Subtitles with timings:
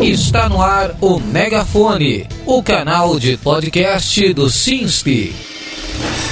[0.00, 5.32] Está no ar o Megafone, o canal de podcast do SINSP.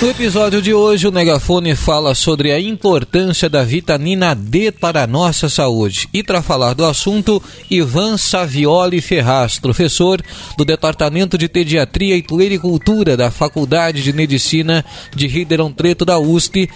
[0.00, 5.06] No episódio de hoje, o Megafone fala sobre a importância da vitamina D para a
[5.06, 6.08] nossa saúde.
[6.12, 10.22] E para falar do assunto, Ivan Savioli Ferraz, professor
[10.56, 14.84] do Departamento de Pediatria e Puericultura da Faculdade de Medicina
[15.14, 16.68] de Ribeirão Preto da USP,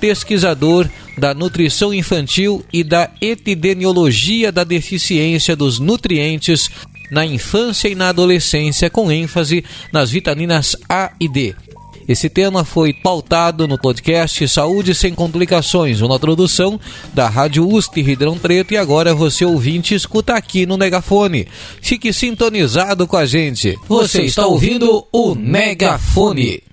[0.00, 0.88] pesquisador
[1.20, 6.70] da nutrição infantil e da epidemiologia da deficiência dos nutrientes
[7.10, 9.62] na infância e na adolescência, com ênfase
[9.92, 11.54] nas vitaminas A e D.
[12.08, 16.80] Esse tema foi pautado no podcast Saúde Sem Complicações, uma produção
[17.12, 21.46] da Rádio USP Ribeirão Preto e agora você ouvinte escuta aqui no Megafone.
[21.82, 23.78] Fique sintonizado com a gente.
[23.86, 26.69] Você está ouvindo o Megafone.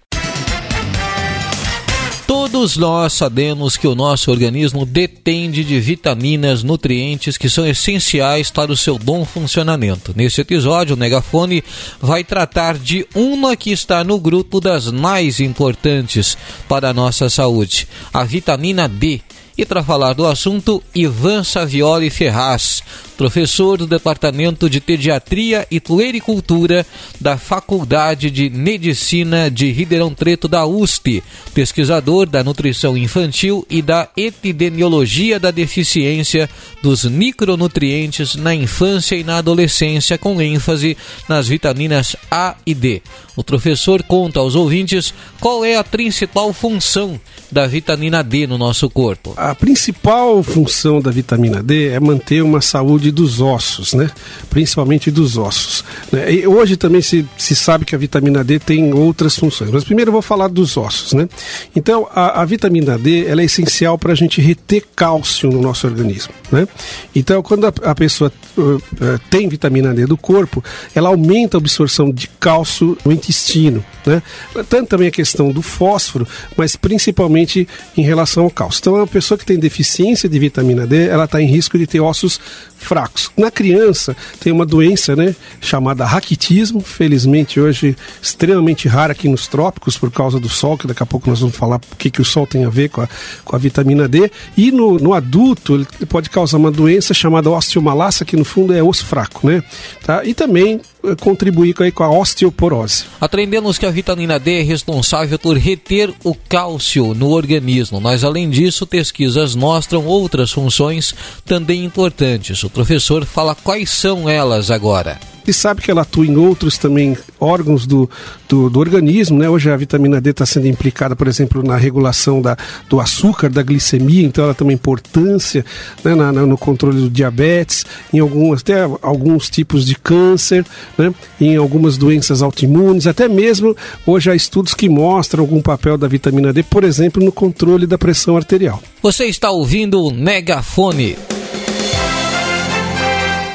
[2.28, 8.70] Todos nós sabemos que o nosso organismo depende de vitaminas, nutrientes que são essenciais para
[8.70, 10.14] o seu bom funcionamento.
[10.14, 11.64] Neste episódio, o Megafone
[12.02, 17.88] vai tratar de uma que está no grupo das mais importantes para a nossa saúde,
[18.14, 19.22] a vitamina D.
[19.58, 22.84] E para falar do assunto, Ivan Savioli Ferraz,
[23.18, 26.86] professor do Departamento de Pediatria e Puericultura
[27.20, 31.24] da Faculdade de Medicina de Ribeirão Preto da USP,
[31.56, 36.48] pesquisador da nutrição infantil e da epidemiologia da deficiência
[36.84, 40.96] dos micronutrientes na infância e na adolescência, com ênfase
[41.28, 43.02] nas vitaminas A e D.
[43.36, 47.20] O professor conta aos ouvintes qual é a principal função
[47.52, 49.34] da vitamina D no nosso corpo.
[49.48, 54.12] A principal função da vitamina D é manter uma saúde dos ossos, né?
[54.50, 55.86] principalmente dos ossos.
[56.12, 56.34] Né?
[56.34, 60.10] E hoje também se, se sabe que a vitamina D tem outras funções, mas primeiro
[60.10, 61.14] eu vou falar dos ossos.
[61.14, 61.30] Né?
[61.74, 65.88] Então, a, a vitamina D ela é essencial para a gente reter cálcio no nosso
[65.88, 66.34] organismo.
[66.52, 66.68] Né?
[67.16, 68.82] Então, quando a, a pessoa uh, uh,
[69.30, 70.62] tem vitamina D do corpo,
[70.94, 73.82] ela aumenta a absorção de cálcio no intestino.
[74.06, 74.22] Né?
[74.68, 78.80] Tanto também a questão do fósforo, mas principalmente em relação ao cálcio.
[78.82, 82.00] Então, a pessoa que tem deficiência de vitamina D, ela está em risco de ter
[82.00, 82.40] ossos
[82.78, 83.32] fracos.
[83.38, 89.98] Na criança tem uma doença, né, chamada raquitismo, felizmente hoje extremamente rara aqui nos trópicos
[89.98, 92.26] por causa do sol, que daqui a pouco nós vamos falar o que, que o
[92.26, 93.10] sol tem a ver com a,
[93.44, 94.32] com a vitamina D.
[94.56, 98.82] E no, no adulto ele pode causar uma doença chamada osteomalassa, que no fundo é
[98.82, 99.64] osso fraco, né?
[100.04, 100.24] Tá?
[100.24, 100.82] E também
[101.16, 103.06] contribuir com a osteoporose.
[103.20, 108.50] Aprendemos que a vitamina D é responsável por reter o cálcio no organismo, mas além
[108.50, 111.14] disso, pesquisas mostram outras funções
[111.46, 112.64] também importantes.
[112.64, 117.18] O professor fala quais são elas agora e sabe que ela atua em outros também
[117.40, 118.10] órgãos do,
[118.50, 119.50] do, do organismo, né?
[119.50, 122.58] Hoje a vitamina D está sendo implicada, por exemplo, na regulação da,
[122.90, 125.66] do açúcar, da glicemia, então ela tem uma importância
[126.04, 126.14] né?
[126.14, 130.66] na, na, no controle do diabetes, em algumas, até alguns tipos de câncer,
[130.98, 131.14] né?
[131.40, 133.76] em algumas doenças autoimunes, até mesmo
[134.06, 137.98] hoje há estudos que mostram algum papel da vitamina D, por exemplo, no controle da
[137.98, 138.82] pressão arterial.
[139.02, 141.16] Você está ouvindo o Megafone.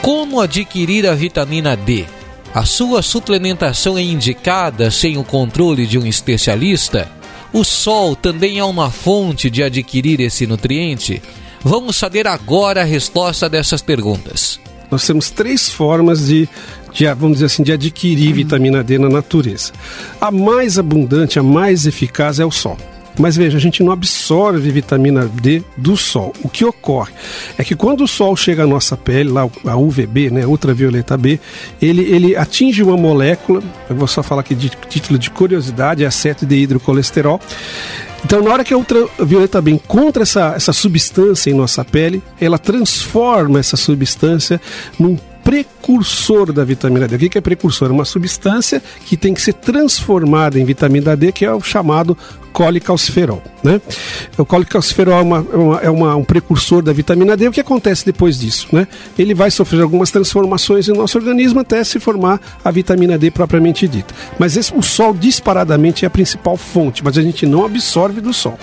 [0.03, 2.05] Como adquirir a vitamina D?
[2.53, 7.09] A sua suplementação é indicada sem o controle de um especialista?
[7.53, 11.23] O sol também é uma fonte de adquirir esse nutriente?
[11.63, 14.59] Vamos saber agora a resposta dessas perguntas.
[14.91, 16.49] Nós temos três formas de,
[16.93, 19.73] de, vamos dizer assim, de adquirir vitamina D na natureza.
[20.21, 22.77] A mais abundante, a mais eficaz é o sol.
[23.19, 26.33] Mas veja, a gente não absorve vitamina D do sol.
[26.43, 27.13] O que ocorre
[27.59, 31.39] é que quando o sol chega à nossa pele, lá a UVB, né, ultravioleta B,
[31.81, 36.07] ele, ele atinge uma molécula, eu vou só falar aqui de título de curiosidade, é
[36.07, 37.41] aceto de hidrocolesterol.
[38.25, 42.59] Então, na hora que a ultravioleta B encontra essa, essa substância em nossa pele, ela
[42.59, 44.61] transforma essa substância
[44.99, 47.17] num precursor da vitamina D.
[47.17, 47.89] O que é precursor?
[47.89, 52.17] É uma substância que tem que ser transformada em vitamina D, que é o chamado
[52.53, 53.43] colicalciferol.
[53.63, 53.81] Né?
[54.37, 57.49] O colicalciferol é, uma, é, uma, é uma, um precursor da vitamina D.
[57.49, 58.69] O que acontece depois disso?
[58.73, 58.87] Né?
[59.19, 63.89] Ele vai sofrer algumas transformações no nosso organismo até se formar a vitamina D propriamente
[63.89, 64.15] dita.
[64.39, 68.33] Mas esse, o sol disparadamente é a principal fonte, mas a gente não absorve do
[68.33, 68.59] sol.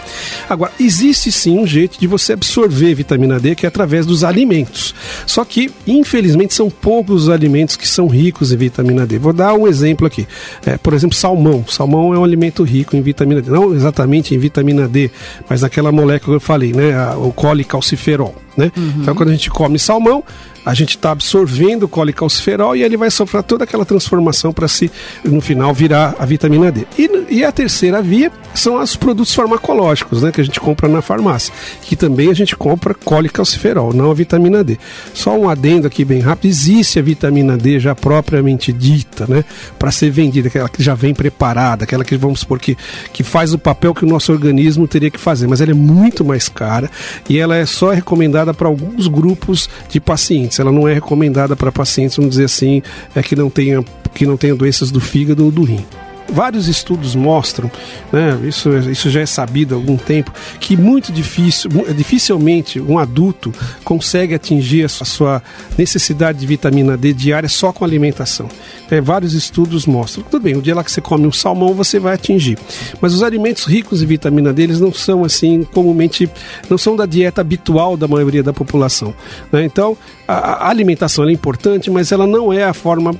[0.47, 4.93] Agora, existe sim um jeito de você absorver vitamina D que é através dos alimentos.
[5.25, 9.17] Só que, infelizmente, são poucos os alimentos que são ricos em vitamina D.
[9.17, 10.27] Vou dar um exemplo aqui.
[10.65, 11.65] É, por exemplo, salmão.
[11.67, 13.49] Salmão é um alimento rico em vitamina D.
[13.49, 15.09] Não exatamente em vitamina D,
[15.49, 16.93] mas naquela molécula que eu falei, né?
[17.15, 18.35] O colicalciferol.
[18.59, 18.71] Né?
[18.75, 18.93] Uhum.
[18.97, 20.21] Então, quando a gente come salmão,
[20.65, 24.91] a gente está absorvendo o colicalciferol e ele vai sofrer toda aquela transformação para se,
[25.23, 26.85] no final, virar a vitamina D.
[26.97, 31.01] E, e, a terceira via são os produtos farmacológicos, né, que a gente compra na
[31.01, 34.77] farmácia, que também a gente compra colicalciferol, não a vitamina D.
[35.13, 39.45] Só um adendo aqui bem rápido, existe a vitamina D já propriamente dita, né,
[39.77, 42.77] para ser vendida, aquela que já vem preparada, aquela que vamos supor que,
[43.13, 46.25] que faz o papel que o nosso organismo teria que fazer, mas ela é muito
[46.25, 46.91] mais cara
[47.29, 50.59] e ela é só recomendada para alguns grupos de pacientes.
[50.59, 52.81] Ela não é recomendada para pacientes, vamos dizer assim,
[53.15, 55.85] é, que, não tenha, que não tenha doenças do fígado ou do rim
[56.31, 57.71] vários estudos mostram,
[58.11, 63.53] né, isso, isso já é sabido há algum tempo, que muito difícil, dificilmente um adulto
[63.83, 65.41] consegue atingir a sua
[65.77, 68.47] necessidade de vitamina D diária só com alimentação.
[68.89, 70.23] É, vários estudos mostram.
[70.23, 72.57] Tudo bem, o dia lá que você come um salmão você vai atingir,
[73.01, 76.29] mas os alimentos ricos em vitamina D eles não são assim comumente,
[76.69, 79.13] não são da dieta habitual da maioria da população.
[79.51, 79.63] Né?
[79.63, 79.97] Então
[80.27, 83.15] a, a alimentação é importante, mas ela não é a forma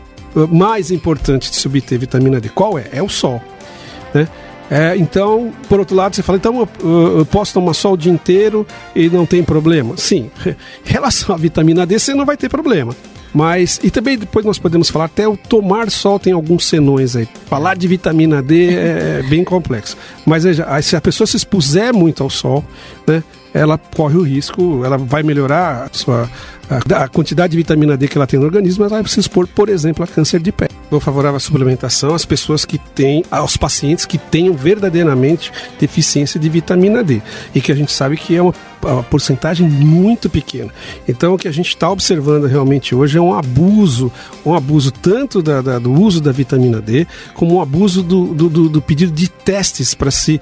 [0.50, 2.50] mais importante de se obter vitamina D.
[2.50, 2.86] Qual é?
[2.92, 3.42] É o sol.
[4.14, 4.28] Né?
[4.72, 8.12] É, então, por outro lado, você fala, então eu, eu, posso tomar sol o dia
[8.12, 9.98] inteiro e não tem problema?
[9.98, 10.56] Sim, em
[10.86, 12.96] relação à vitamina D, você não vai ter problema.
[13.34, 17.28] Mas, e também depois nós podemos falar, até o tomar sol tem alguns senões aí.
[17.46, 19.96] Falar de vitamina D é, é bem complexo.
[20.26, 22.64] Mas veja, se a pessoa se expuser muito ao sol,
[23.10, 23.24] né,
[23.54, 26.30] ela corre o risco, ela vai melhorar a sua
[26.70, 29.48] a, a, quantidade de vitamina D que ela tem no organismo, ela vai se expor,
[29.48, 30.70] por exemplo, a câncer de pele.
[30.90, 36.50] Sou favorável à suplementação às pessoas que têm, aos pacientes que tenham verdadeiramente deficiência de
[36.50, 37.22] vitamina D
[37.54, 38.54] e que a gente sabe que é uma,
[38.84, 40.72] uma porcentagem muito pequena.
[41.08, 44.12] Então, o que a gente está observando realmente hoje é um abuso,
[44.46, 48.50] um abuso tanto da, da, do uso da vitamina D, como um abuso do, do,
[48.50, 50.40] do, do pedido de testes para se,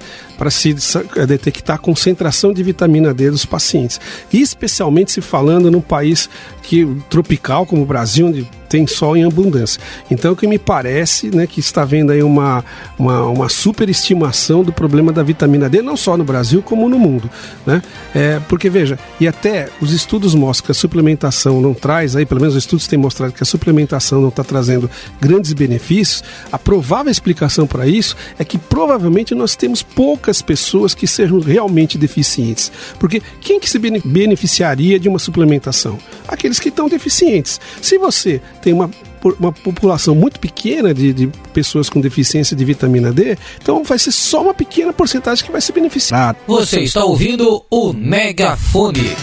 [0.50, 4.00] se eh, detectar a concentração de vitamina D dos pacientes.
[4.32, 6.28] E especialmente se falando num país
[6.62, 9.80] que tropical como o Brasil, onde tem sol em abundância.
[10.10, 12.64] Então, o que me parece, né, que está vendo aí uma,
[12.98, 17.30] uma, uma superestimação do problema da vitamina D, não só no Brasil, como no mundo,
[17.66, 17.82] né?
[18.14, 22.40] É, porque, veja, e até os estudos mostram que a suplementação não traz, aí pelo
[22.40, 24.90] menos os estudos têm mostrado que a suplementação não está trazendo
[25.20, 31.06] grandes benefícios, a provável explicação para isso é que provavelmente nós temos poucas pessoas que
[31.06, 32.70] sejam realmente deficientes.
[32.98, 35.98] Porque quem que se beneficiaria de uma suplementação?
[36.26, 37.60] Aqueles que estão deficientes.
[37.80, 38.90] Se você tem uma,
[39.38, 44.12] uma população muito pequena de, de pessoas com deficiência de vitamina D, então vai ser
[44.12, 46.36] só uma pequena porcentagem que vai se beneficiar.
[46.46, 49.16] Você está ouvindo o Megafone.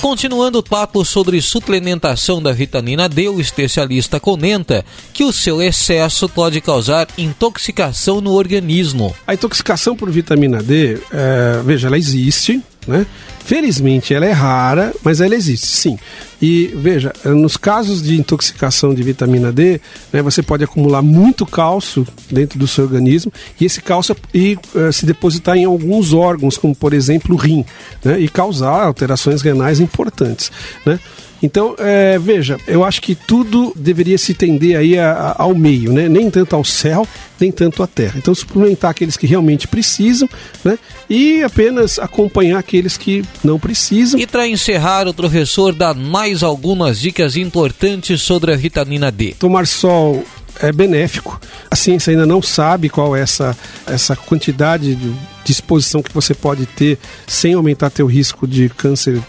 [0.00, 6.26] Continuando o papo sobre suplementação da vitamina D, o especialista comenta que o seu excesso
[6.26, 9.14] pode causar intoxicação no organismo.
[9.26, 13.06] A intoxicação por vitamina D, é, veja, ela existe, né?
[13.44, 15.98] Felizmente ela é rara, mas ela existe, sim.
[16.40, 19.80] E veja, nos casos de intoxicação de vitamina D,
[20.12, 24.92] né, você pode acumular muito cálcio dentro do seu organismo e esse cálcio e, uh,
[24.92, 27.64] se depositar em alguns órgãos, como por exemplo o rim,
[28.02, 30.50] né, e causar alterações renais importantes.
[30.86, 30.98] Né?
[31.42, 35.92] Então, é, veja, eu acho que tudo deveria se tender aí a, a, ao meio,
[35.92, 36.08] né?
[36.08, 37.06] Nem tanto ao céu,
[37.38, 38.14] nem tanto à terra.
[38.16, 40.28] Então, suplementar aqueles que realmente precisam,
[40.62, 40.78] né?
[41.08, 44.20] E apenas acompanhar aqueles que não precisam.
[44.20, 49.34] E para encerrar, o professor dá mais algumas dicas importantes sobre a vitamina D.
[49.38, 50.24] Tomar sol
[50.60, 51.40] é benéfico.
[51.70, 53.56] A ciência ainda não sabe qual é essa,
[53.86, 55.14] essa quantidade de,
[55.50, 56.96] exposição que você pode ter
[57.26, 59.20] sem aumentar teu risco de câncer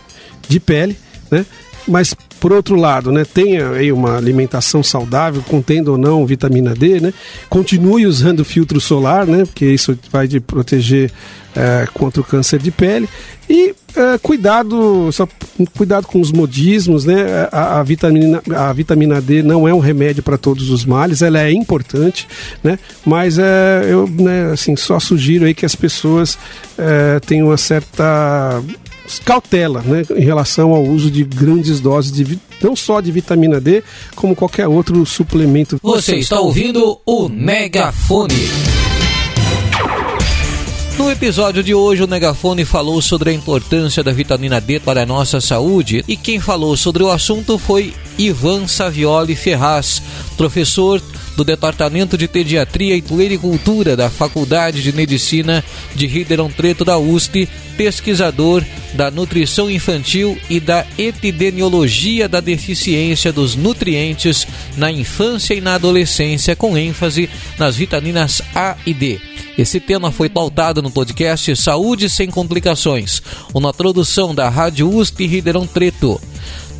[0.48, 0.96] de pele,
[1.32, 1.44] né?
[1.88, 7.00] Mas por outro lado, né, tenha aí uma alimentação saudável, contendo ou não vitamina D,
[7.00, 7.14] né?
[7.50, 9.46] Continue usando filtro solar, né?
[9.46, 11.12] Porque isso vai te proteger
[11.56, 13.08] é, contra o câncer de pele.
[13.50, 15.28] E é, cuidado, só,
[15.78, 17.48] cuidado com os modismos, né?
[17.52, 21.42] A, a, vitamina, a vitamina D não é um remédio para todos os males, ela
[21.42, 22.28] é importante,
[22.64, 22.80] né?
[23.06, 26.38] Mas é, eu né, assim, só sugiro aí que as pessoas
[26.78, 28.62] é, tenham uma certa
[29.20, 33.84] cautela né, em relação ao uso de grandes doses de não só de vitamina D,
[34.16, 35.80] como qualquer outro suplemento.
[35.82, 38.36] Você está ouvindo o Megafone.
[40.98, 45.06] No episódio de hoje, o Megafone falou sobre a importância da vitamina D para a
[45.06, 50.02] nossa saúde e quem falou sobre o assunto foi Ivan Savioli Ferraz,
[50.38, 51.02] professor
[51.36, 55.64] do Departamento de Pediatria e Puericultura da Faculdade de Medicina
[55.96, 58.64] de Ribeirão Preto da USP, pesquisador
[58.94, 64.46] da nutrição infantil e da epidemiologia da deficiência dos nutrientes
[64.78, 69.20] na infância e na adolescência, com ênfase nas vitaminas A e D.
[69.58, 73.22] Esse tema foi pautado no podcast Saúde Sem Complicações,
[73.54, 76.22] uma produção da Rádio USP Ribeirão Preto.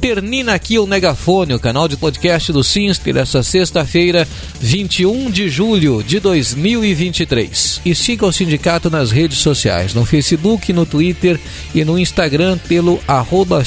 [0.02, 4.28] Termina aqui o Megafone, o canal de podcast do Sinster, essa sexta-feira,
[4.60, 7.82] 21 de julho de 2023.
[7.86, 11.40] E siga o sindicato nas redes sociais, no Facebook, no Twitter
[11.76, 13.60] e no Instagram pelo arroba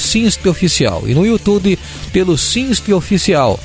[0.51, 1.79] Oficial e no YouTube
[2.13, 3.61] pelo Sinste Oficial.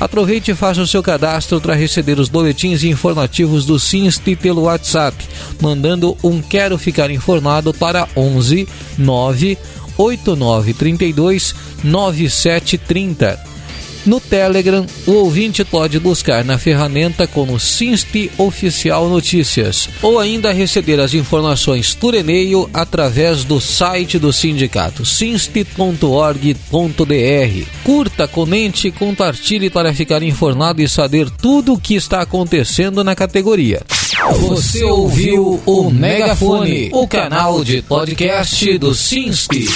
[0.00, 5.16] Aproveite e faça o seu cadastro para receber os boletins informativos do Sinste pelo WhatsApp,
[5.60, 8.66] mandando um Quero Ficar Informado para 11
[8.96, 9.58] 9
[9.96, 13.38] 8932 9730.
[14.06, 21.00] No Telegram, o ouvinte pode buscar na ferramenta como Sinste Oficial Notícias ou ainda receber
[21.00, 26.44] as informações por e-mail através do site do sindicato sinste.org.br.
[27.82, 33.14] Curta, comente e compartilhe para ficar informado e saber tudo o que está acontecendo na
[33.14, 33.82] categoria.
[34.40, 39.66] Você ouviu o Megafone, o canal de podcast do Sinste.